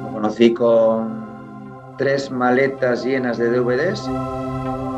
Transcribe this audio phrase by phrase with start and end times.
[0.00, 4.08] Lo conocí con tres maletas llenas de DVDs.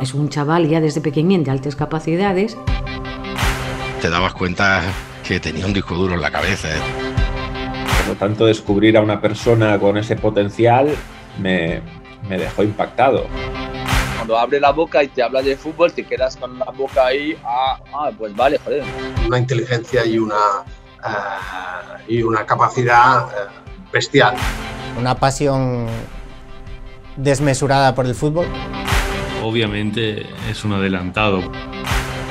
[0.00, 2.56] Es un chaval ya desde pequeñín de altas capacidades.
[4.00, 4.82] Te dabas cuenta
[5.26, 6.68] que tenía un disco duro en la cabeza.
[6.68, 6.80] ¿eh?
[7.98, 10.94] Por lo tanto, descubrir a una persona con ese potencial
[11.40, 11.82] me,
[12.28, 13.26] me dejó impactado.
[14.28, 17.34] Cuando abre la boca y te habla de fútbol, te quedas con la boca ahí,
[17.46, 18.84] ah, ah pues vale, joder.
[19.26, 20.34] Una inteligencia y una,
[21.02, 24.34] uh, y una capacidad uh, bestial.
[24.98, 25.86] Una pasión
[27.16, 28.44] desmesurada por el fútbol.
[29.42, 31.40] Obviamente es un adelantado.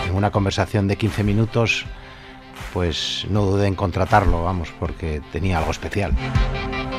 [0.07, 1.88] En una conversación de 15 minutos,
[2.73, 6.11] pues no dudé en contratarlo, vamos, porque tenía algo especial.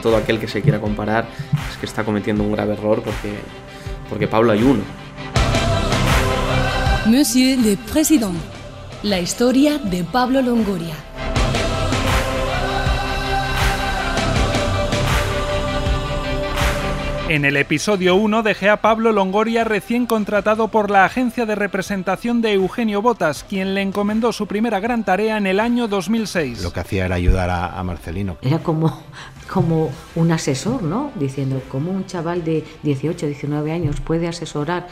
[0.03, 1.28] Todo aquel que se quiera comparar
[1.70, 3.39] es que está cometiendo un grave error porque,
[4.09, 4.83] porque Pablo hay uno.
[7.07, 8.34] Monsieur le Président,
[9.03, 11.08] la historia de Pablo Longoria.
[17.29, 22.41] En el episodio 1 dejé a Pablo Longoria recién contratado por la agencia de representación
[22.41, 26.62] de Eugenio Botas, quien le encomendó su primera gran tarea en el año 2006.
[26.62, 28.39] Lo que hacía era ayudar a, a Marcelino.
[28.41, 29.03] Era como,
[29.53, 31.12] como un asesor, ¿no?
[31.17, 34.87] Diciendo, cómo un chaval de 18, 19 años puede asesorar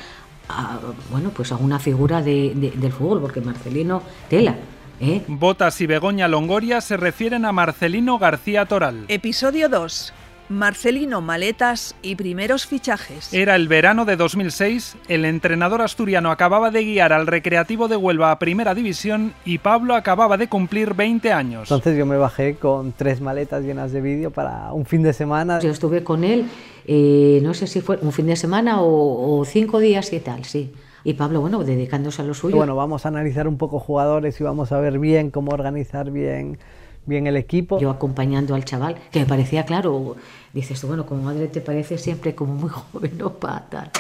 [0.50, 0.78] a,
[1.11, 4.56] bueno, pues a una figura de, de, del fútbol, porque Marcelino, tela.
[5.00, 5.23] ¿eh?
[5.27, 9.06] Botas y Begoña Longoria se refieren a Marcelino García Toral.
[9.09, 10.12] Episodio 2.
[10.48, 13.33] Marcelino Maletas y primeros fichajes.
[13.33, 18.30] Era el verano de 2006, el entrenador asturiano acababa de guiar al Recreativo de Huelva
[18.30, 21.70] a Primera División y Pablo acababa de cumplir 20 años.
[21.70, 25.58] Entonces yo me bajé con tres maletas llenas de vídeo para un fin de semana.
[25.61, 26.47] Yo estuve con él,
[26.86, 30.44] eh, no sé si fue un fin de semana o, o cinco días y tal,
[30.44, 30.72] sí.
[31.06, 32.56] Y Pablo, bueno, dedicándose a lo suyo.
[32.56, 36.58] Bueno, vamos a analizar un poco jugadores y vamos a ver bien cómo organizar bien
[37.07, 37.79] bien el equipo.
[37.79, 40.17] Yo acompañando al chaval, que me parecía claro,
[40.53, 43.91] dices tú, bueno, como madre te parece siempre como muy joven, no para tal.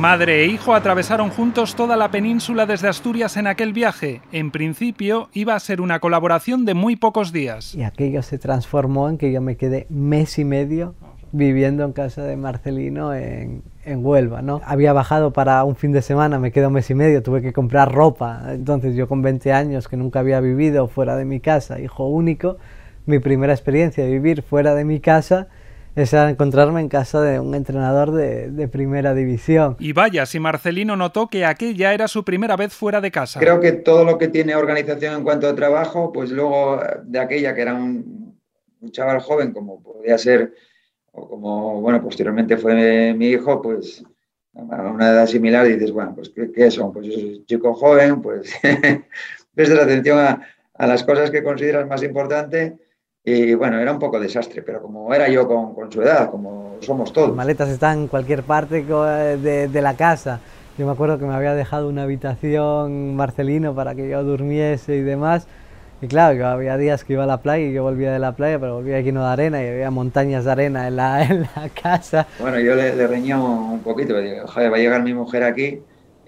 [0.00, 4.22] Madre e hijo atravesaron juntos toda la península desde Asturias en aquel viaje.
[4.32, 7.74] En principio iba a ser una colaboración de muy pocos días.
[7.74, 10.94] Y aquello se transformó en que yo me quedé mes y medio
[11.32, 14.60] viviendo en casa de Marcelino en, en Huelva, ¿no?
[14.64, 17.52] Había bajado para un fin de semana, me quedo un mes y medio, tuve que
[17.52, 18.42] comprar ropa.
[18.48, 22.58] Entonces yo con 20 años que nunca había vivido fuera de mi casa, hijo único,
[23.06, 25.48] mi primera experiencia de vivir fuera de mi casa
[25.96, 29.76] es encontrarme en casa de un entrenador de, de, primera división.
[29.80, 33.40] Y vaya, si Marcelino notó que aquella era su primera vez fuera de casa.
[33.40, 37.54] Creo que todo lo que tiene organización en cuanto a trabajo, pues luego de aquella
[37.54, 38.38] que era un,
[38.80, 40.54] un chaval joven, como podía ser
[41.12, 44.04] o como, bueno, posteriormente fue mi hijo, pues
[44.54, 46.92] a una edad similar dices, bueno, pues ¿qué, qué son?
[46.92, 48.52] Pues yo soy chico joven, pues
[49.54, 50.42] prestas atención a,
[50.74, 52.74] a, las cosas que consideras más importantes
[53.24, 56.78] y bueno, era un poco desastre, pero como era yo con, con su edad, como
[56.80, 57.28] somos todos.
[57.28, 60.40] Las maletas están en cualquier parte de, de la casa.
[60.78, 65.02] Yo me acuerdo que me había dejado una habitación Marcelino para que yo durmiese y
[65.02, 65.46] demás.
[66.02, 68.32] Y claro, yo había días que iba a la playa y yo volvía de la
[68.32, 71.68] playa, pero volvía lleno de arena y había montañas de arena en la, en la
[71.68, 72.26] casa.
[72.38, 75.80] Bueno, yo le, le reñó un poquito, digo, joder, va a llegar mi mujer aquí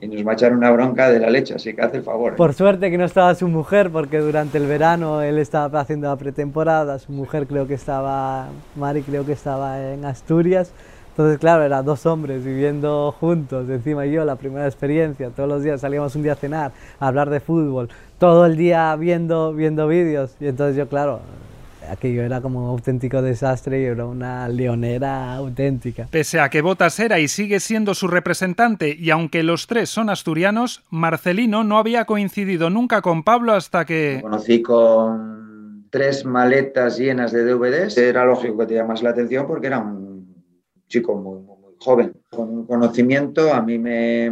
[0.02, 2.32] y nos va a echar una bronca de la leche, así que hace el favor.
[2.32, 2.36] ¿eh?
[2.36, 6.16] Por suerte que no estaba su mujer, porque durante el verano él estaba haciendo la
[6.16, 10.72] pretemporada, su mujer creo que estaba, Mari creo que estaba en Asturias.
[11.12, 15.82] Entonces, claro, eran dos hombres viviendo juntos, encima yo, la primera experiencia, todos los días
[15.82, 20.34] salíamos un día a cenar, a hablar de fútbol, todo el día viendo, viendo vídeos,
[20.40, 21.20] y entonces yo, claro,
[21.90, 26.08] aquello era como un auténtico desastre y era una leonera auténtica.
[26.10, 30.08] Pese a que Botas era y sigue siendo su representante, y aunque los tres son
[30.08, 34.14] asturianos, Marcelino no había coincidido nunca con Pablo hasta que...
[34.16, 39.46] Me conocí con tres maletas llenas de DVDs, era lógico que te llamase la atención
[39.46, 40.11] porque era un
[40.92, 44.30] chico muy, muy, muy joven, con un conocimiento, a mí me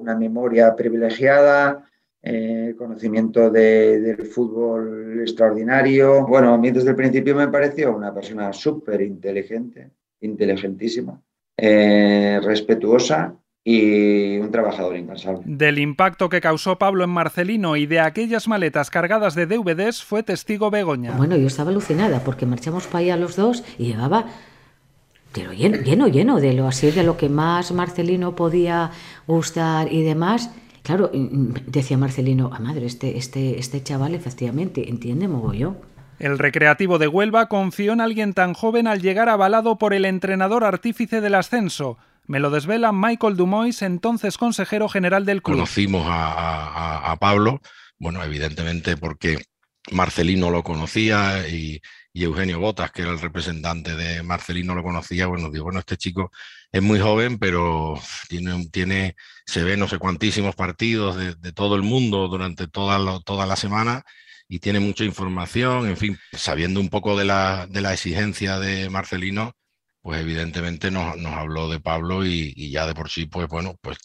[0.00, 1.84] una memoria privilegiada,
[2.22, 6.26] eh, conocimiento de, del fútbol extraordinario.
[6.26, 9.90] Bueno, a mí desde el principio me pareció una persona súper inteligente,
[10.20, 11.20] inteligentísima,
[11.56, 15.42] eh, respetuosa y un trabajador incansable.
[15.44, 20.22] Del impacto que causó Pablo en Marcelino y de aquellas maletas cargadas de DVDs fue
[20.22, 21.16] testigo Begoña.
[21.16, 24.26] Bueno, yo estaba alucinada porque marchamos para allá los dos y llevaba
[25.32, 28.90] pero lleno, lleno, lleno de lo así, de lo que más Marcelino podía
[29.26, 30.50] gustar y demás.
[30.82, 35.78] Claro, decía Marcelino, a ah, madre, este, este, este chaval efectivamente entiende mogollón.
[36.18, 40.64] El Recreativo de Huelva confió en alguien tan joven al llegar avalado por el entrenador
[40.64, 41.96] artífice del ascenso.
[42.26, 45.56] Me lo desvela Michael Dumois, entonces consejero general del club.
[45.56, 47.60] Conocimos a, a Pablo,
[47.98, 49.38] bueno, evidentemente porque
[49.90, 51.80] Marcelino lo conocía y,
[52.14, 55.26] Eugenio Botas, que era el representante de Marcelino, lo conocía.
[55.26, 56.30] Bueno, digo, bueno, este chico
[56.72, 57.98] es muy joven, pero
[58.28, 59.16] tiene, tiene
[59.46, 64.04] se ve no sé cuantísimos partidos de, todo el mundo durante toda, toda la semana
[64.48, 65.88] y tiene mucha información.
[65.88, 69.54] En fin, sabiendo un poco de la, de la exigencia de Marcelino,
[70.02, 73.98] pues evidentemente nos, habló de Pablo y, ya de por sí, pues bueno, pues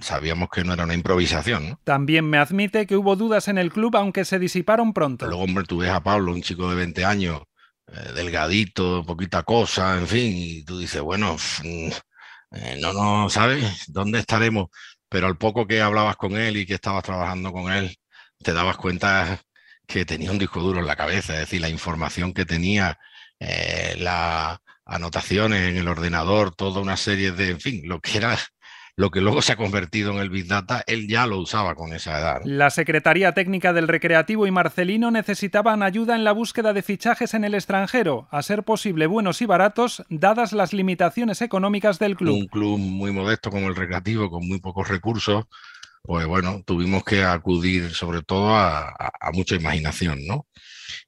[0.00, 1.76] sabíamos que no era una improvisación.
[1.84, 5.26] También me admite que hubo dudas en el club, aunque se disiparon pronto.
[5.26, 7.42] Luego, hombre, tú ves a Pablo, un chico de 20 años,
[7.88, 11.90] eh, delgadito, poquita cosa, en fin, y tú dices, bueno, mm,
[12.52, 13.84] eh, no, no, ¿sabes?
[13.88, 14.68] ¿Dónde estaremos?
[15.08, 17.96] Pero al poco que hablabas con él y que estabas trabajando con él,
[18.38, 19.40] te dabas cuenta
[19.86, 22.98] que tenía un disco duro en la cabeza, es decir, la información que tenía,
[23.40, 28.38] eh, la anotaciones en el ordenador, toda una serie de, en fin, lo que era
[28.96, 31.92] lo que luego se ha convertido en el Big Data, él ya lo usaba con
[31.92, 32.40] esa edad.
[32.44, 37.44] La Secretaría Técnica del Recreativo y Marcelino necesitaban ayuda en la búsqueda de fichajes en
[37.44, 42.36] el extranjero, a ser posible buenos y baratos, dadas las limitaciones económicas del club.
[42.36, 45.46] Un club muy modesto como el Recreativo, con muy pocos recursos,
[46.06, 50.46] pues bueno, tuvimos que acudir sobre todo a, a mucha imaginación, ¿no?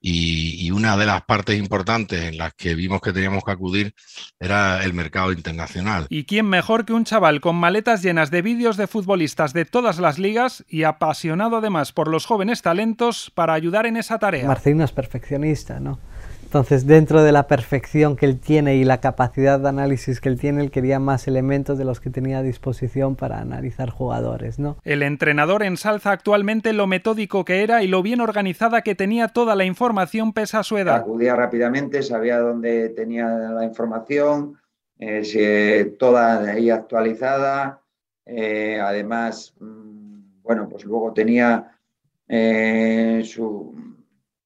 [0.01, 3.95] Y, una de las partes importantes en las que vimos que teníamos que acudir
[4.39, 6.07] era el mercado internacional.
[6.11, 9.99] ¿Y quién mejor que un chaval con maletas llenas de vídeos de futbolistas de todas
[9.99, 14.47] las ligas y apasionado además por los jóvenes talentos para ayudar en esa tarea?
[14.47, 15.99] Marcelino es perfeccionista, ¿no?
[16.47, 20.39] Entonces, dentro de la perfección que él tiene y la capacidad de análisis que él
[20.39, 24.77] tiene, él quería más elementos de los que tenía a disposición para analizar jugadores, ¿no?
[24.85, 29.57] El entrenador ensalza actualmente lo metódico que era y lo bien organizada que tenía toda
[29.57, 30.95] la información pese a su edad.
[30.95, 34.57] Acudía rápidamente, sabía dónde tenía la información,
[35.01, 37.83] eh, toda ahí actualizada.
[38.25, 41.77] Eh, además, mm, bueno, pues luego tenía
[42.29, 43.75] eh, su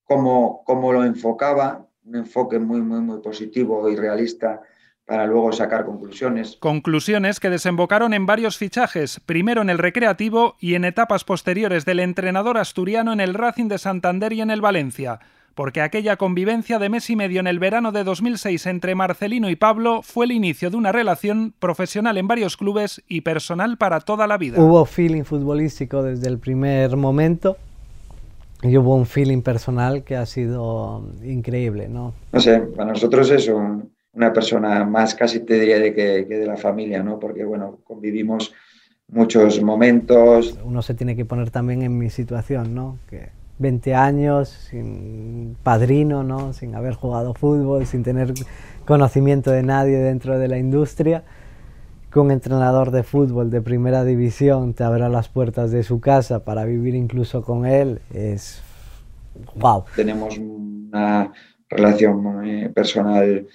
[0.05, 4.63] cómo, cómo lo enfocaba, un enfoque muy, muy, muy positivo y realista
[5.07, 6.57] para luego sacar conclusiones.
[6.61, 12.01] Conclusiones que desembocaron en varios fichajes, primero en el Recreativo y en etapas posteriores del
[12.01, 15.21] entrenador asturiano en el Racing de Santander y en el Valencia,
[15.55, 19.57] porque aquella convivencia de mes y medio en el verano de 2006 entre Marcelino y
[19.57, 24.27] Pablo fue el inicio de una relación profesional en varios clubes y personal para toda
[24.27, 24.61] la vida.
[24.61, 27.57] Hubo feeling futbolístico desde el primer momento
[28.63, 32.13] y hubo un feeling personal que ha sido increíble, ¿no?
[32.33, 33.51] No sé, para nosotros es
[34.13, 37.19] una persona más casi te diría de que, de la familia, ¿no?
[37.19, 38.53] Porque, bueno, convivimos
[39.09, 40.59] muchos momentos.
[40.63, 42.99] Uno se tiene que poner también en mi situación, ¿no?
[43.09, 46.53] Que 20 años sin padrino, ¿no?
[46.53, 48.35] Sin haber jugado fútbol, sin tener
[48.87, 51.23] conocimiento de nadie dentro de la industria
[52.13, 56.45] que un entrenador de fútbol de primera división te abra las puertas de su casa
[56.45, 58.63] para vivir incluso con él es
[59.55, 59.85] wow.
[59.95, 61.33] Tenemos una
[61.69, 63.47] relación personal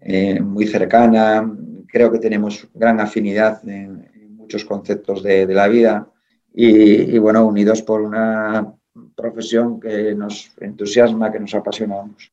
[0.00, 1.48] eh, muy cercana,
[1.86, 6.08] creo que tenemos gran afinidad en, muchos conceptos de, la vida
[6.52, 8.74] y, y, bueno, unidos por una
[9.14, 12.32] profesión que nos entusiasma, que nos apasionamos.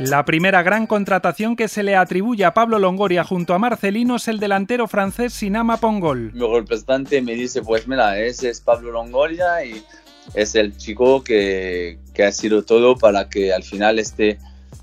[0.00, 4.28] La primera gran contratación que se le atribuye a Pablo Longoria junto a Marcelino es
[4.28, 6.32] el delantero francés Sinama Pongol.
[6.32, 9.84] Mi representante me dice, pues mira, ese es Pablo Longoria y
[10.32, 14.38] es el chico que, que ha sido todo para que al final este,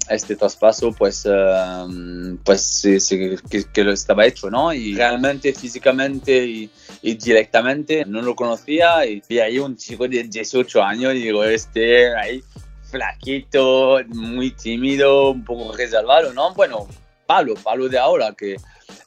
[0.07, 3.37] este traspaso pues, um, pues sí, sí,
[3.73, 4.71] que, lo estaba hecho, ¿no?
[4.71, 6.69] Y realmente físicamente y,
[7.01, 11.43] y, directamente no lo conocía y vi ahí un chico de 18 años y digo,
[11.43, 12.43] este ahí
[12.89, 16.53] flaquito, muy tímido, un poco reservado, ¿no?
[16.53, 16.87] Bueno,
[17.25, 18.55] Pablo, Pablo de ahora, que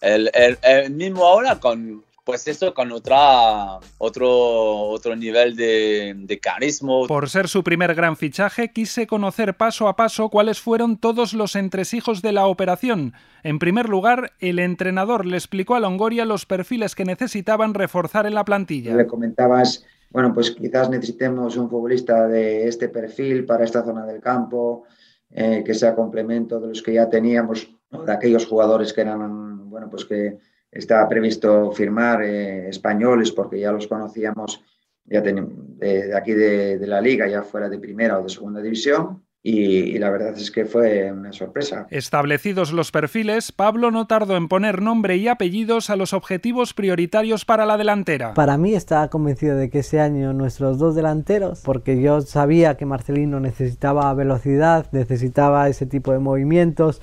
[0.01, 0.31] el,
[0.63, 6.93] el, mismo ahora con, pues eso, con otra, otro, otro nivel de, de carisma.
[7.09, 11.57] Por ser su primer gran fichaje, quise conocer paso a paso cuáles fueron todos los
[11.57, 13.15] entresijos de la operación.
[13.43, 18.35] En primer lugar, el entrenador le explicó a Longoria los perfiles que necesitaban reforzar en
[18.35, 18.95] la plantilla.
[18.95, 24.21] Le comentabas bueno, pues quizás necesitemos un futbolista de este perfil para esta zona del
[24.21, 24.85] campo,
[25.31, 29.89] eh, que sea complemento de los que ya teníamos, de aquellos jugadores que eran, bueno,
[29.89, 30.39] pues que
[30.71, 34.63] estaba previsto firmar eh, españoles porque ya los conocíamos
[35.05, 35.45] ya de,
[35.79, 39.23] de, aquí de, de, la liga, ya fuera de primera o de segunda división.
[39.43, 41.87] y, la verdad es que fue una sorpresa.
[41.91, 47.47] Establecidos los perfiles, Pablo no tardó en poner nombre y apellidos a los objetivos prioritarios
[47.47, 48.35] para la delantera.
[48.35, 52.85] Para mí estaba convencido de que ese año nuestros dos delanteros, porque yo sabía que
[52.85, 57.01] Marcelino necesitaba velocidad, necesitaba ese tipo de movimientos,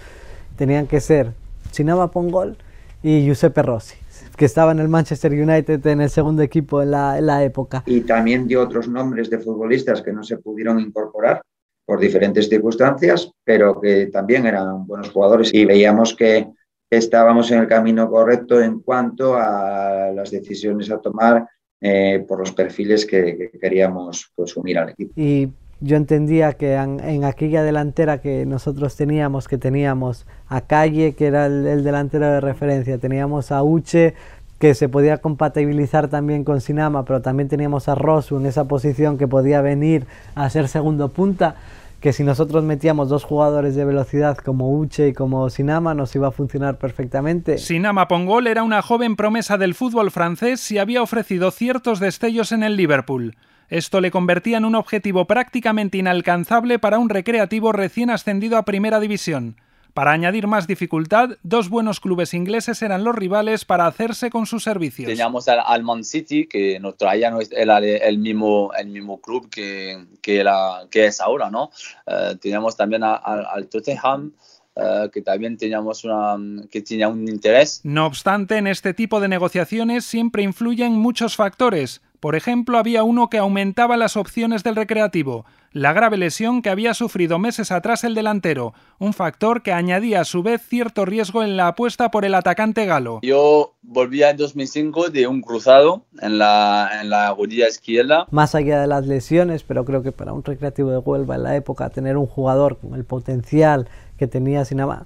[0.56, 1.34] tenían que ser
[1.72, 2.58] Chinama Pongol
[3.04, 3.96] y Giuseppe Rossi
[4.36, 7.82] que estaba en el Manchester United en el segundo equipo en la, en la época.
[7.88, 11.42] Y también dio otros nombres de futbolistas que no se pudieron incorporar,
[11.88, 16.46] por diferentes circunstancias, pero que también eran buenos jugadores y veíamos que
[16.90, 21.48] estábamos en el camino correcto en cuanto a las decisiones a tomar
[21.80, 25.14] eh, por los perfiles que, queríamos pues, unir al equipo.
[25.16, 31.28] Y yo entendía que en, aquella delantera que nosotros teníamos, que teníamos a Calle, que
[31.28, 34.16] era el, el delantero de referencia, teníamos a Uche,
[34.60, 39.18] que se podía compatibilizar también con Sinama, pero también teníamos a Rosu en esa posición
[39.18, 41.56] que podía venir a ser segundo punta,
[42.00, 46.28] que si nosotros metíamos dos jugadores de velocidad como Uche y como Sinama nos iba
[46.28, 47.58] a funcionar perfectamente.
[47.58, 52.64] Sinama Pongol era una joven promesa del fútbol francés y había ofrecido ciertos destellos en
[52.64, 53.36] el Liverpool.
[53.70, 59.00] Esto le convertía en un objetivo prácticamente inalcanzable para un recreativo recién ascendido a Primera
[59.00, 59.58] División.
[59.94, 64.64] Para añadir más dificultad, dos buenos clubes ingleses eran los rivales para hacerse con sus
[64.64, 65.10] servicios.
[65.10, 70.46] Teníamos al, Man City, que nos traía el, mismo, el mismo club que, que,
[70.92, 71.72] que es ahora, ¿no?
[72.06, 74.34] Eh, teníamos también al Tottenham,
[74.76, 76.38] eh, que también teníamos una,
[76.70, 77.82] que tenía un interés.
[77.84, 82.04] No obstante, en este tipo de negociaciones siempre influyen muchos factores.
[82.20, 86.96] Por ejemplo, había uno que aumentaba las opciones del recreativo, la grave lesión que había
[86.96, 91.58] sufrido meses atrás el delantero, un factor que añadía a su vez cierto riesgo en
[91.58, 93.20] la apuesta por el atacante galo.
[93.22, 98.26] Yo volvía en 2005 de un cruzado en la, en la rodilla izquierda.
[98.32, 101.56] Más allá de las lesiones, pero creo que para un recreativo de Huelva en la
[101.56, 105.06] época tener un jugador con el potencial que tenía Sinama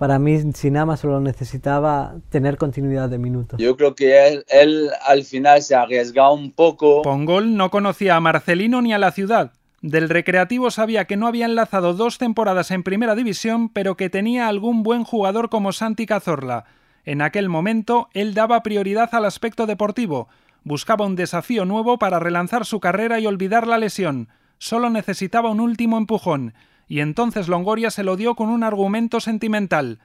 [0.00, 3.60] para mí Sinama solo necesitaba tener continuidad de minutos.
[3.60, 7.02] Yo creo que él, él al final se arriesgado un poco.
[7.02, 9.52] Pongol no conocía a Marcelino ni a la ciudad.
[9.82, 14.48] Del Recreativo sabía que no había enlazado dos temporadas en Primera División, pero que tenía
[14.48, 16.64] algún buen jugador como Santi Cazorla.
[17.04, 20.28] En aquel momento, él daba prioridad al aspecto deportivo.
[20.64, 24.28] Buscaba un desafío nuevo para relanzar su carrera y olvidar la lesión.
[24.56, 26.54] Solo necesitaba un último empujón
[26.90, 30.00] y entonces Longoria se lo dio con un argumento sentimental.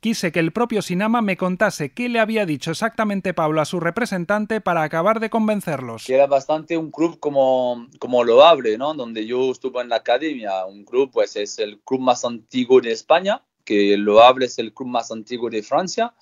[0.00, 3.80] Quise que el propio Sinama me contase qué le había dicho exactamente Pablo a su
[3.80, 6.04] representante para acabar de convencerlos.
[6.04, 8.92] Que era bastante un club como, como Loable, ¿no?
[8.92, 10.66] Donde yo estuve en la academia.
[10.66, 14.90] Un club, pues es el club más antiguo de España, que Loable es el club
[14.90, 16.12] más antiguo de Francia.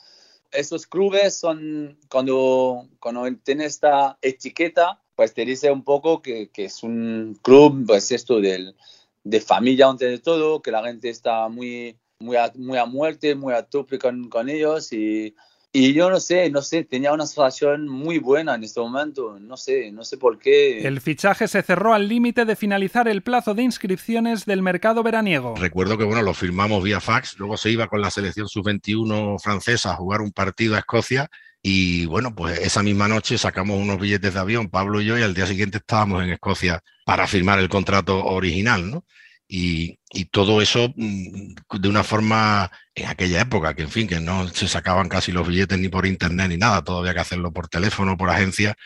[0.53, 6.67] Esos clubes son, cuando, cuando tiene esta etiqueta, pues te dice un poco que, que
[6.67, 8.77] es un club, pues esto del,
[9.25, 13.35] de familia antes de todo, que la gente está muy, muy, a, muy a muerte,
[13.35, 15.35] muy a tope con, con ellos y,
[15.73, 19.57] y, yo no sé, no sé, tenía una situación muy buena en este momento, no
[19.57, 20.87] sé, no sé por qué.
[20.87, 25.55] El fichaje se cerró al límite de finalizar el plazo de inscripciones del mercado veraniego.
[25.57, 29.93] Recuerdo que bueno, lo firmamos vía fax, luego se iba con la selección sub-21 francesa
[29.93, 31.31] a jugar un partido a Escocia
[31.67, 35.23] y bueno, pues esa misma noche sacamos unos billetes de avión, Pablo y yo, y
[35.23, 39.07] al día siguiente estábamos en Escocia para firmar el contrato original, ¿no?
[39.49, 39.99] Y,
[40.31, 44.69] todo eso mm, de una forma en aquella época, que en fin, que no se
[44.69, 48.19] sacaban casi los billetes ni por internet ni nada, todo había que hacerlo por teléfono,
[48.19, 48.77] por agencia.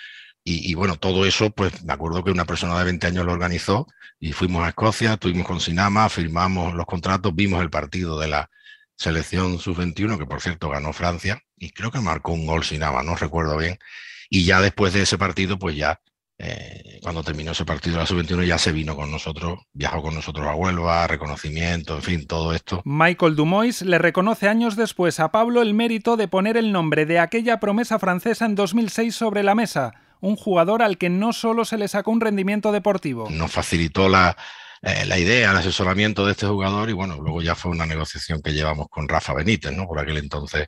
[0.45, 3.33] Y, y, bueno, todo eso, pues me acuerdo que una persona de 20 años lo
[3.33, 3.89] organizó
[4.21, 8.51] y fuimos a Escocia, estuvimos con Sinama, firmamos los contratos, vimos el partido de la
[8.99, 13.15] selección sub-21, que por cierto ganó Francia, y creo que marcó un gol Sinama, no
[13.15, 13.79] recuerdo bien.
[14.29, 16.01] Y ya después de ese partido, pues ya
[16.41, 20.15] eh, cuando terminó ese partido de la sub-21 ya se vino con nosotros, viajó con
[20.15, 22.83] nosotros a Huelva, reconocimiento, en fin, todo esto.
[22.85, 27.21] Michael Dumois le reconoce años después a Pablo el mérito de poner el nombre de
[27.21, 31.79] aquella promesa francesa en 2006 sobre la mesa, un jugador al que no solo se
[31.79, 33.31] le sacó un rendimiento deportivo.
[33.31, 34.37] Nos facilitó la,
[34.83, 38.41] eh, la idea, el asesoramiento de este jugador y bueno, luego ya fue una negociación
[38.43, 39.87] que llevamos con Rafa Benítez, ¿no?
[39.87, 40.67] Por aquel entonces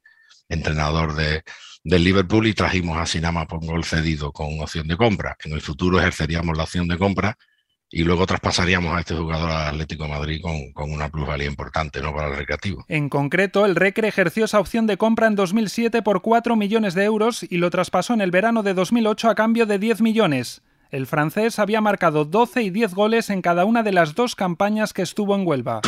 [0.49, 1.43] entrenador de,
[1.85, 5.37] del Liverpool y trajimos a Sinama por gol cedido con opción de compra.
[5.45, 7.37] En el futuro ejerceríamos la opción de compra
[7.93, 12.01] y luego traspasaríamos a este jugador al Atlético de Madrid con, con, una plusvalía importante
[12.01, 12.15] ¿no?
[12.15, 12.85] para el recreativo.
[12.89, 17.05] En concreto, el Recre ejerció esa opción de compra en 2007 por 4 millones de
[17.05, 20.63] euros y lo traspasó en el verano de 2008 a cambio de 10 millones.
[20.91, 24.93] El francés había marcado 12 y 10 goles en cada una de las dos campañas
[24.93, 25.83] que estuvo en Huelva.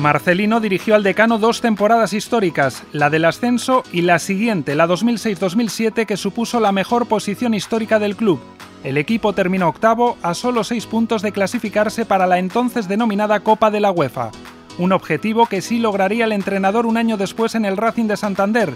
[0.00, 6.06] Marcelino dirigió al decano dos temporadas históricas, la del ascenso y la siguiente, la 2006-2007,
[6.06, 8.38] que supuso la mejor posición histórica del club.
[8.84, 13.70] El equipo terminó octavo a solo seis puntos de clasificarse para la entonces denominada Copa
[13.72, 14.30] de la UEFA,
[14.78, 18.70] un objetivo que sí lograría el entrenador un año después en el Racing de Santander.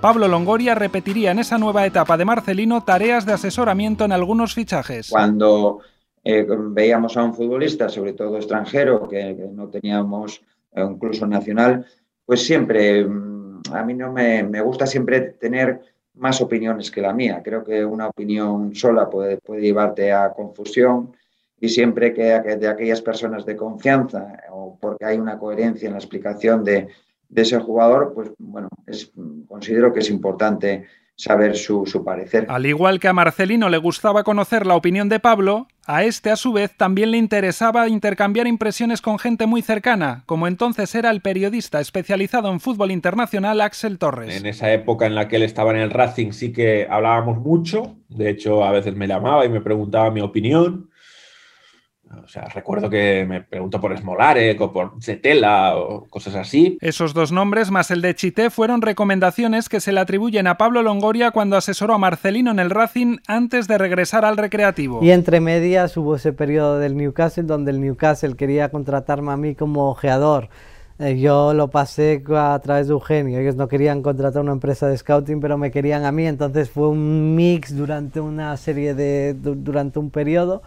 [0.00, 5.10] Pablo Longoria repetiría en esa nueva etapa de Marcelino tareas de asesoramiento en algunos fichajes.
[5.10, 5.80] Cuando
[6.24, 10.42] eh, veíamos a un futbolista, sobre todo extranjero, que, no teníamos
[10.72, 11.86] eh, incluso nacional,
[12.24, 15.80] pues siempre, mm, a mí no me, gusta siempre tener
[16.14, 17.40] más opiniones que la mía.
[17.44, 21.14] Creo que una opinión sola puede llevarte a confusión
[21.62, 26.00] y siempre que, de aquellas personas de confianza o porque hay una coherencia en la
[26.00, 26.88] explicación de,
[27.28, 29.12] de ese jugador, pues bueno, es,
[29.46, 32.46] considero que es importante saber su, su, parecer.
[32.48, 36.36] Al igual que a Marcelino le gustaba conocer la opinión de Pablo, a este a
[36.36, 41.20] su vez también le interesaba intercambiar impresiones con gente muy cercana, como entonces era el
[41.20, 44.36] periodista especializado en fútbol internacional Axel Torres.
[44.36, 47.94] En esa época en la que él estaba en el Racing sí que hablábamos mucho,
[48.08, 50.88] de hecho a veces me llamaba y me preguntaba mi opinión.
[52.22, 56.78] O sea, recuerdo que me preguntó por Smolarek o por Zetela o cosas así.
[56.80, 60.82] Esos dos nombres, más el de Chité, fueron recomendaciones que se le atribuyen a Pablo
[60.82, 65.00] Longoria cuando asesoró a Marcelino en el Racing antes de regresar al recreativo.
[65.02, 69.54] Y entre medias hubo ese periodo del Newcastle donde el Newcastle quería contratarme a mí
[69.54, 70.48] como ojeador.
[70.98, 73.40] Eh, yo lo pasé a través de Eugenio.
[73.40, 76.26] Ellos no querían contratar una empresa de scouting, pero me querían a mí.
[76.26, 79.34] Entonces fue un mix durante una serie de.
[79.34, 80.62] durante un periodo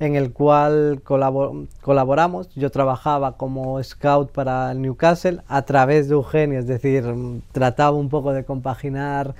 [0.00, 2.48] en el cual colabor colaboramos.
[2.56, 7.04] Yo trabajaba como scout para el Newcastle a través de Eugenio, es decir,
[7.52, 9.34] trataba un poco de compaginar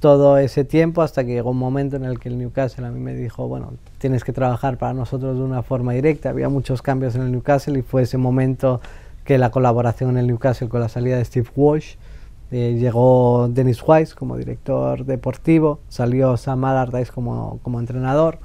[0.00, 2.98] todo ese tiempo hasta que llegó un momento en el que el Newcastle a mí
[2.98, 6.30] me dijo, bueno, tienes que trabajar para nosotros de una forma directa.
[6.30, 8.80] Había muchos cambios en el Newcastle y fue ese momento
[9.24, 11.96] que la colaboración en el Newcastle con la salida de Steve Walsh,
[12.52, 18.38] eh, llegó Dennis Weiss como director deportivo, salió Sam Allardyce como, como entrenador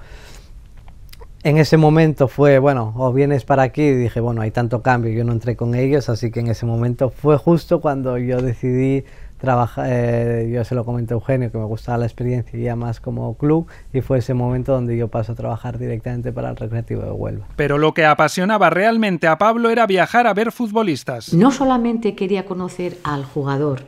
[1.43, 5.12] en ese momento fue, bueno, o vienes para aquí, y dije, bueno, hay tanto cambio,
[5.12, 9.03] yo no entré con ellos, así que en ese momento fue justo cuando yo decidí
[9.39, 13.00] trabajar, eh, yo se lo comenté a Eugenio, que me gustaba la experiencia ya más
[13.00, 17.01] como club, y fue ese momento donde yo paso a trabajar directamente para el Recreativo
[17.01, 17.48] de Huelva.
[17.55, 21.33] Pero lo que apasionaba realmente a Pablo era viajar a ver futbolistas.
[21.33, 23.81] No solamente quería conocer al jugador,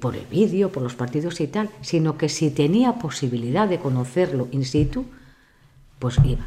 [0.00, 4.48] por el vídeo, por los partidos y tal, sino que si tenía posibilidad de conocerlo
[4.50, 5.04] in situ,
[6.00, 6.44] pues iba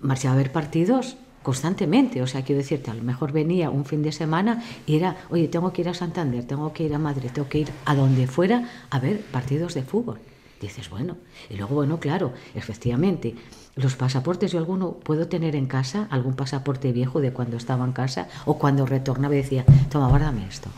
[0.00, 2.22] marchaba a ver partidos constantemente.
[2.22, 5.46] O sea, quiero decirte, a lo mejor venía un fin de semana y era, oye,
[5.46, 8.26] tengo que ir a Santander, tengo que ir a Madrid, tengo que ir a donde
[8.26, 10.18] fuera a ver partidos de fútbol.
[10.60, 11.18] Dices, bueno,
[11.50, 13.36] y luego, bueno, claro, efectivamente,
[13.76, 17.92] los pasaportes yo alguno puedo tener en casa, algún pasaporte viejo de cuando estaba en
[17.92, 20.70] casa o cuando retornaba y decía, toma, guárdame esto.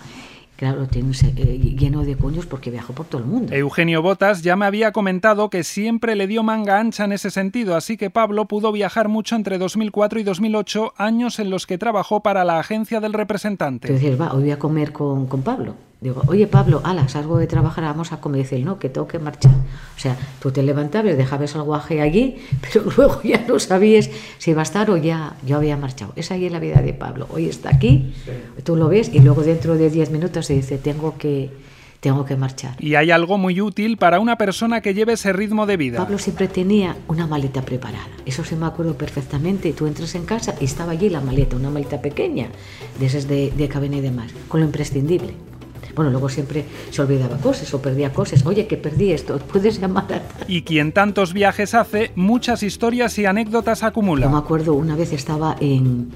[0.59, 3.55] Claro, tiene eh, lleno de cuños porque viajó por todo el mundo.
[3.55, 7.77] Eugenio Botas ya me había comentado que siempre le dio manga ancha en ese sentido,
[7.77, 12.25] así que Pablo pudo viajar mucho entre 2004 y 2008, años en los que trabajó
[12.25, 13.87] para la agencia del representante.
[13.87, 15.77] Entonces, va, hoy voy a comer con, con Pablo.
[16.01, 18.43] Digo, oye Pablo, ala, salgo de trabajar, vamos a comer.
[18.43, 19.51] Dice él, no, que tengo que marchar.
[19.51, 24.09] O sea, tú te levantabas, dejabas el guaje allí, pero luego ya no sabías
[24.39, 26.13] si iba a estar o ya yo había marchado.
[26.15, 27.27] Esa ahí es la vida de Pablo.
[27.31, 28.15] Hoy está aquí,
[28.63, 31.51] tú lo ves, y luego dentro de 10 minutos se dice, tengo que,
[31.99, 32.77] tengo que marchar.
[32.79, 35.99] Y hay algo muy útil para una persona que lleve ese ritmo de vida.
[35.99, 38.07] Pablo siempre tenía una maleta preparada.
[38.25, 39.73] Eso se me acuerdo perfectamente.
[39.73, 42.51] Tú entras en casa y estaba allí la maleta, una maleta pequeña,
[43.01, 45.48] de esas de, de cabina y demás, con lo imprescindible.
[45.99, 48.47] Bueno, luego siempre se olvidaba cosas o perdía cosas.
[48.47, 50.23] Oye, que perdí esto, puedes llamar a...
[50.47, 54.27] Y quien tantos viajes hace, muchas historias y anécdotas acumula.
[54.27, 56.11] Yo me acuerdo, una vez estaba en,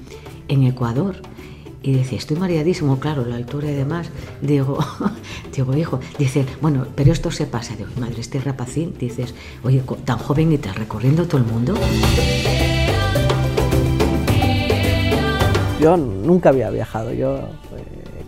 [0.47, 1.17] en Ecuador
[1.81, 4.09] y decía, estoy mareadísimo, claro, la altura y demás.
[4.41, 4.79] Digo,
[5.53, 7.75] digo, hijo, dice, bueno, pero esto se pasa.
[7.75, 11.73] Digo, madre, este rapacín, dices, oye, tan joven y tal, recorriendo todo el mundo.
[15.81, 17.49] Yo nunca había viajado, yo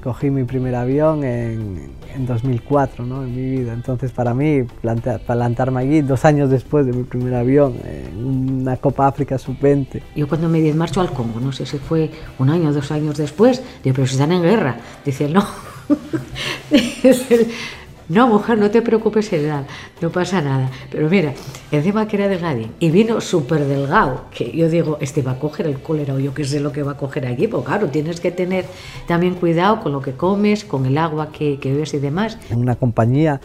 [0.06, 3.24] cogí mi primer avión en, en 2004 ¿no?
[3.24, 3.74] en mi vida.
[3.74, 8.78] Entonces para mí plantear, plantarme allí dos años después de mi primer avión en una
[8.78, 10.04] Copa África sub-20.
[10.16, 13.18] Yo cuando me marcho al Congo, no sé si fue un año o dos años
[13.18, 14.78] después, digo, pero si están en guerra.
[15.04, 15.44] Dice, no.
[18.08, 19.66] No, mujer, no te preocupes, edad,
[20.00, 20.70] no pasa nada.
[20.92, 21.34] Pero mira,
[21.72, 25.66] encima que era delgadín y vino súper delgado, que yo digo, este va a coger
[25.66, 28.20] el cólera o yo qué sé lo que va a coger allí, pues claro, tienes
[28.20, 28.66] que tener
[29.08, 32.38] también cuidado con lo que comes, con el agua que, que bebes y demás.
[32.52, 33.42] En una compañía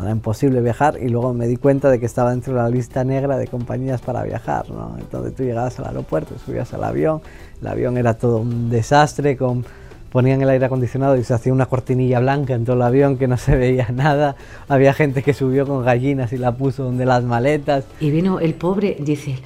[0.00, 3.04] era imposible viajar y luego me di cuenta de que estaba dentro de la lista
[3.04, 4.96] negra de compañías para viajar, ¿no?
[4.98, 7.20] Entonces tú llegabas al aeropuerto, subías al avión,
[7.60, 9.64] el avión era todo un desastre con
[10.12, 13.26] ponían el aire acondicionado y se hacía una cortinilla blanca en todo el avión que
[13.26, 14.36] no se veía nada.
[14.68, 17.84] Había gente que subió con gallinas y la puso donde las maletas.
[17.98, 19.38] Y vino el pobre, dice,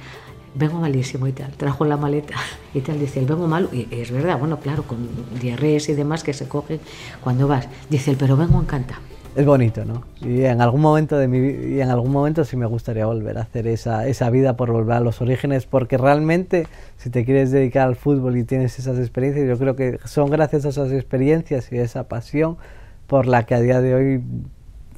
[0.53, 2.35] vengo malísimo y tal, trajo la maleta
[2.73, 5.07] y tal, dice, el vengo malo, y es verdad, bueno, claro, con
[5.39, 6.79] diarreas y demás que se cogen
[7.23, 9.01] cuando vas, dice, el pero vengo encantado.
[9.37, 10.01] Es bonito, ¿no?
[10.19, 13.41] Y en algún momento de mi y en algún momento sí me gustaría volver a
[13.41, 16.65] hacer esa, esa vida por volver a los orígenes, porque realmente
[16.97, 20.65] si te quieres dedicar al fútbol y tienes esas experiencias, yo creo que son gracias
[20.65, 22.57] a esas experiencias y esa pasión
[23.05, 24.23] por la que a día de hoy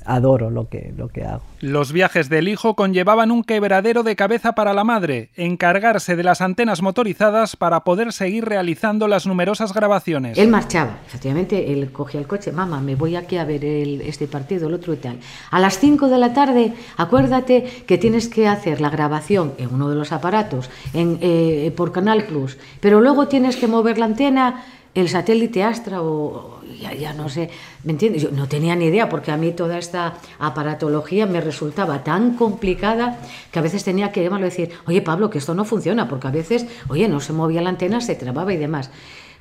[0.05, 1.41] adoro lo que, lo que hago.
[1.61, 6.41] Los viajes del hijo conllevaban un quebradero de cabeza para la madre, encargarse de las
[6.41, 10.37] antenas motorizadas para poder seguir realizando las numerosas grabaciones.
[10.37, 14.27] Él marchaba, efectivamente, él cogía el coche, mamá, me voy aquí a ver el, este
[14.27, 15.19] partido, el otro y tal.
[15.51, 19.89] A las 5 de la tarde, acuérdate que tienes que hacer la grabación en uno
[19.89, 24.63] de los aparatos, en, eh, por Canal Plus, pero luego tienes que mover la antena
[24.95, 27.49] el satélite Astra o ya, ya, no sé,
[27.83, 28.23] ¿me entiendes?
[28.23, 33.19] Yo no tenía ni idea porque a mí toda esta aparatología me resultaba tan complicada
[33.51, 36.27] que a veces tenía que llamarlo y decir, oye Pablo, que esto no funciona, porque
[36.27, 38.89] a veces, oye, no se movía la antena, se trababa y demás.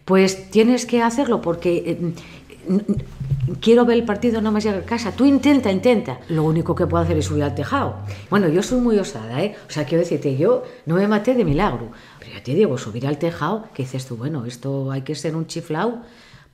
[0.04, 2.78] Pues tienes que hacerlo porque eh,
[3.60, 5.12] quiero ver el partido, no me llega a casa.
[5.12, 6.20] Tú intenta, intenta.
[6.28, 7.96] Lo único que puedo hacer es subir al tejado.
[8.30, 9.56] Bueno, yo soy muy osada, ¿eh?
[9.68, 11.90] O sea, quiero decirte, yo no me maté de milagro.
[12.18, 15.36] Pero ya te digo, subir al tejado, que dices tú, bueno, esto hay que ser
[15.36, 16.02] un chiflao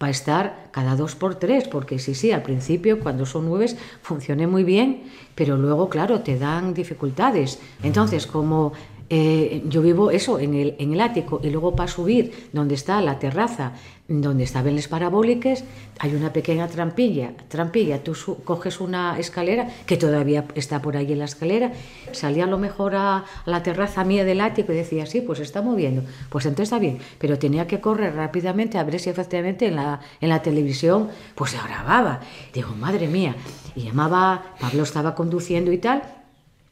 [0.05, 4.47] para estar cada dos por tres, porque sí, sí, al principio cuando son nueves funcioné
[4.47, 7.59] muy bien, pero luego, claro, te dan dificultades.
[7.83, 8.75] Entonces, como
[9.11, 13.01] eh, yo vivo eso en el, en el ático y luego para subir donde está
[13.03, 13.73] la terraza,
[14.09, 15.65] donde estaban las parabólicas,
[15.99, 18.15] hay una pequeña trampilla, trampilla, tú
[18.45, 21.73] coges una escalera que todavía está por ahí en la escalera,
[22.13, 25.63] salía a lo mejor a, la terraza mía del ático y decía, sí, pues está
[25.63, 29.77] moviendo, pues entonces está bien, pero tenía que correr rápidamente a ver si efectivamente en
[29.77, 32.21] la, en la televisión pues se grababa.
[32.53, 33.37] Digo, madre mía,
[33.75, 36.03] y llamaba, Pablo estaba conduciendo y tal,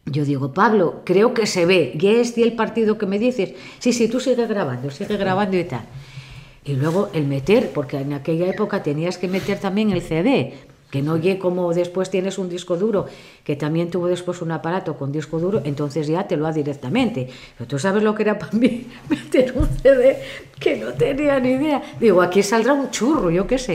[0.07, 1.97] yo digo, Pablo, creo que se ve.
[1.99, 3.55] ¿Y es el partido que me dices?
[3.79, 5.83] Sí, sí, tú sigue grabando, sigue grabando y tal.
[6.65, 10.55] Y luego el meter, porque en aquella época tenías que meter también el CD,
[10.91, 13.07] que no oye como después tienes un disco duro,
[13.45, 17.29] que también tuvo después un aparato con disco duro, entonces ya te lo ha directamente.
[17.57, 20.19] Pero tú sabes lo que era para mí meter un CD
[20.61, 21.83] que no tenía ni idea.
[21.99, 23.75] Digo, aquí saldrá un churro, yo qué sé.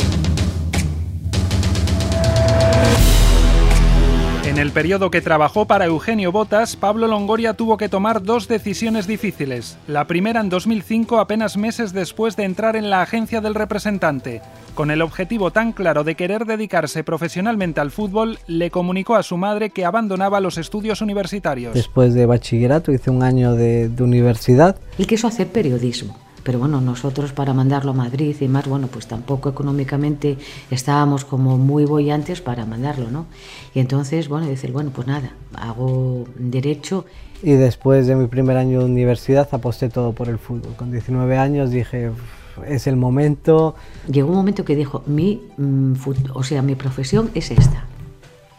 [4.58, 9.06] En el periodo que trabajó para Eugenio Botas, Pablo Longoria tuvo que tomar dos decisiones
[9.06, 9.78] difíciles.
[9.88, 14.42] La primera en 2005, apenas meses después de entrar en la agencia del representante.
[14.74, 19.38] Con el objetivo tan claro de querer dedicarse profesionalmente al fútbol, le comunicó a su
[19.38, 21.76] madre que abandonaba los estudios universitarios.
[21.76, 24.76] Después de bachillerato hice un año de, de universidad.
[24.98, 29.06] Él quiso hacer periodismo pero bueno, nosotros para mandarlo a Madrid y más, bueno, pues
[29.06, 30.38] tampoco económicamente
[30.72, 33.26] estábamos como muy bollantes para mandarlo, ¿no?
[33.76, 37.04] Y entonces, bueno, dice, bueno, pues nada, hago derecho.
[37.44, 40.74] Y después de mi primer año de universidad aposté todo por el fútbol.
[40.78, 42.12] Con 19 años dije,
[42.66, 43.76] es el momento.
[44.10, 45.96] Llegó un momento que dijo, mi, mm,
[46.34, 47.87] o sea, mi profesión es esta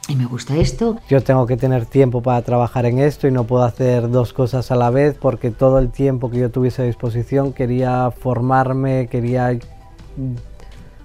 [0.09, 0.97] y me gusta esto.
[1.09, 4.71] Yo tengo que tener tiempo para trabajar en esto y no puedo hacer dos cosas
[4.71, 9.57] a la vez porque todo el tiempo que yo tuviese a disposición quería formarme, quería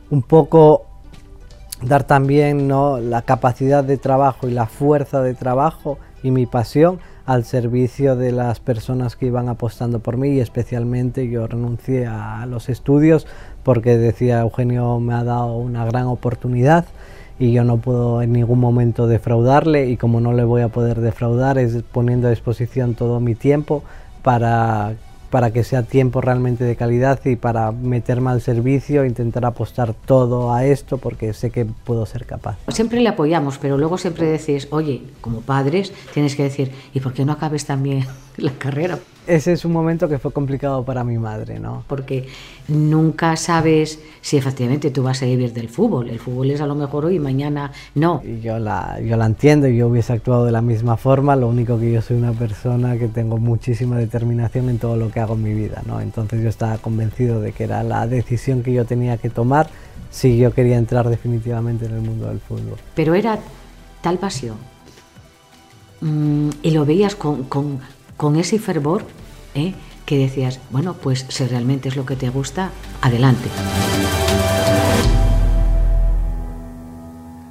[0.09, 0.85] un poco
[1.81, 2.99] dar también ¿no?
[2.99, 8.31] la capacidad de trabajo y la fuerza de trabajo y mi pasión al servicio de
[8.31, 13.27] las personas que iban apostando por mí y especialmente yo renuncié a los estudios
[13.63, 16.85] porque decía Eugenio me ha dado una gran oportunidad
[17.43, 21.01] y yo no puedo en ningún momento defraudarle y como no le voy a poder
[21.01, 23.83] defraudar es poniendo a disposición todo mi tiempo
[24.21, 24.93] para,
[25.29, 30.53] para que sea tiempo realmente de calidad y para meterme al servicio, intentar apostar todo
[30.53, 32.55] a esto porque sé que puedo ser capaz.
[32.69, 37.11] Siempre le apoyamos, pero luego siempre decís, oye, como padres tienes que decir, ¿y por
[37.11, 38.05] qué no acabes también
[38.37, 38.99] la carrera?
[39.27, 41.83] ese es un momento que fue complicado para mi madre, ¿no?
[41.87, 42.27] Porque
[42.67, 46.09] nunca sabes si efectivamente tú vas a vivir del fútbol.
[46.09, 48.21] El fútbol es a lo mejor hoy y mañana no.
[48.25, 51.47] Y yo la, yo la entiendo y yo hubiese actuado de la misma forma, lo
[51.47, 55.35] único que yo soy una persona que tengo muchísima determinación en todo lo que hago
[55.35, 56.01] en mi vida, ¿no?
[56.01, 59.69] Entonces yo estaba convencido de que era la decisión que yo tenía que tomar
[60.11, 62.77] si yo quería entrar definitivamente en el mundo del fútbol.
[62.93, 63.39] Pero era
[64.01, 64.57] tal pasión
[66.01, 67.79] mm, y lo veías con, con
[68.17, 69.05] con ese fervor
[69.55, 69.73] ¿eh?
[70.05, 72.71] que decías, bueno, pues si realmente es lo que te gusta,
[73.01, 73.49] adelante.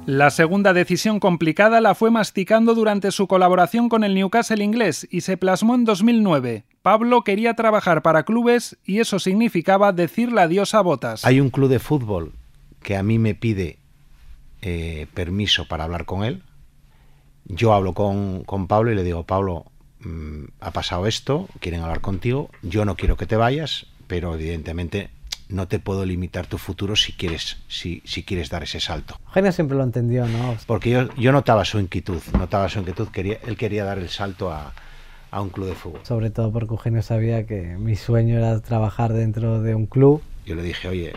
[0.05, 5.21] La segunda decisión complicada la fue masticando durante su colaboración con el Newcastle inglés y
[5.21, 6.65] se plasmó en 2009.
[6.81, 11.23] Pablo quería trabajar para clubes y eso significaba decirle adiós a Botas.
[11.23, 12.33] Hay un club de fútbol
[12.81, 13.77] que a mí me pide
[14.61, 16.43] eh, permiso para hablar con él.
[17.45, 19.67] Yo hablo con, con Pablo y le digo, Pablo,
[20.03, 25.09] mm, ha pasado esto, quieren hablar contigo, yo no quiero que te vayas, pero evidentemente
[25.49, 29.19] no te puedo limitar tu futuro si quieres, si, si quieres dar ese salto.
[29.27, 30.57] Eugenio siempre lo entendió, ¿no?
[30.65, 34.51] Porque yo, yo notaba su inquietud, notaba su inquietud, quería, él quería dar el salto
[34.51, 34.73] a,
[35.31, 36.01] a un club de fútbol.
[36.03, 40.21] Sobre todo porque Eugenio sabía que mi sueño era trabajar dentro de un club.
[40.45, 41.13] Yo le dije, oye,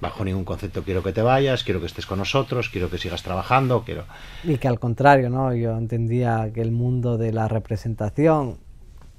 [0.00, 3.22] bajo ningún concepto quiero que te vayas, quiero que estés con nosotros, quiero que sigas
[3.22, 4.04] trabajando, quiero...
[4.42, 5.54] Y que al contrario, ¿no?
[5.54, 8.58] Yo entendía que el mundo de la representación,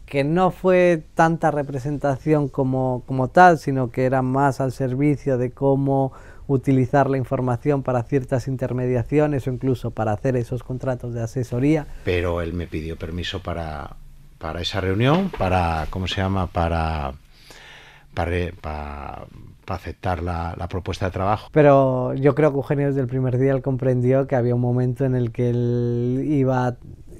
[0.06, 5.52] que no fue tanta representación como, como tal, sino que era más al servicio de
[5.52, 6.14] cómo
[6.48, 11.88] utilizar la información para ciertas intermediaciones o incluso para hacer esos contratos de asesoría.
[12.04, 13.96] Pero él me pidió permiso para,
[14.38, 16.48] para esa reunión, para, ¿cómo se llama?
[16.48, 17.14] Para,
[18.16, 19.28] para, para,
[19.66, 21.50] para aceptar la, la, propuesta de trabajo.
[21.52, 25.06] Pero yo creo que Eugenio desde el primer día él comprendió que había un momento
[25.06, 26.78] en el que él iba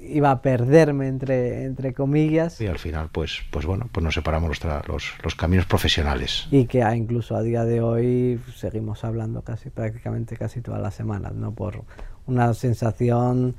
[0.08, 2.60] iba a perderme entre, entre comillas.
[2.60, 6.46] Y al final, pues, pues bueno, pues nos separamos los, los, los, caminos profesionales.
[6.50, 11.34] Y que incluso a día de hoy seguimos hablando casi prácticamente casi todas las semanas,
[11.34, 11.52] ¿no?
[11.52, 11.82] Por
[12.26, 13.54] una sensación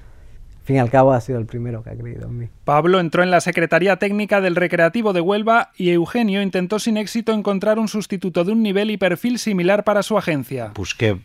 [0.68, 2.50] fin y al cabo ha sido el primero que ha creído en mí.
[2.66, 7.32] Pablo entró en la Secretaría Técnica del Recreativo de Huelva y Eugenio intentó sin éxito
[7.32, 10.74] encontrar un sustituto de un nivel y perfil similar para su agencia.
[10.76, 11.22] Busqué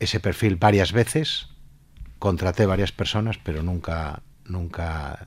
[0.00, 1.48] ese perfil varias veces,
[2.18, 5.26] contraté varias personas, pero nunca, nunca,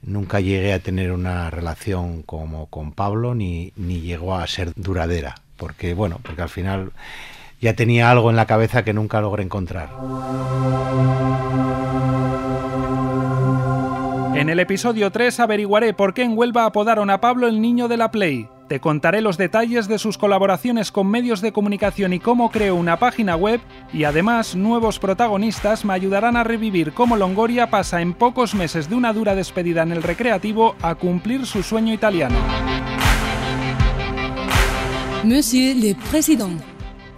[0.00, 5.34] nunca llegué a tener una relación como con Pablo ni, ni llegó a ser duradera,
[5.56, 6.92] porque bueno, porque al final
[7.60, 9.90] ya tenía algo en la cabeza que nunca logré encontrar.
[14.38, 17.96] En el episodio 3 averiguaré por qué en Huelva apodaron a Pablo el niño de
[17.96, 18.48] la Play.
[18.68, 23.00] Te contaré los detalles de sus colaboraciones con medios de comunicación y cómo creó una
[23.00, 23.60] página web
[23.92, 28.94] y además nuevos protagonistas me ayudarán a revivir cómo Longoria pasa en pocos meses de
[28.94, 32.36] una dura despedida en el recreativo a cumplir su sueño italiano.
[35.24, 36.60] Monsieur le Président,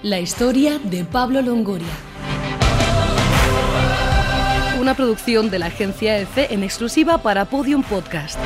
[0.02, 2.09] la historia de Pablo Longoria
[4.80, 8.38] una producción de la agencia EFE en exclusiva para Podium Podcast.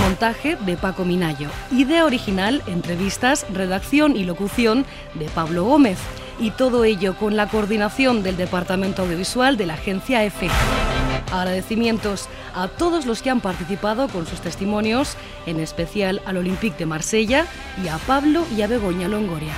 [0.00, 1.48] Montaje de Paco Minayo.
[1.70, 5.98] Idea original, entrevistas, redacción y locución de Pablo Gómez.
[6.40, 10.48] Y todo ello con la coordinación del Departamento Audiovisual de la agencia EFE.
[11.30, 16.86] Agradecimientos a todos los que han participado con sus testimonios, en especial al Olympique de
[16.86, 17.46] Marsella
[17.82, 19.52] y a Pablo y a Begoña Longoria.